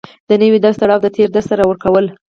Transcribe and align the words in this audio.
د 0.29 0.31
نوي 0.41 0.59
درس 0.63 0.77
تړاو 0.81 1.03
د 1.03 1.07
تېر 1.15 1.29
درس 1.35 1.45
سره 1.51 1.63
ورکول 1.69 2.05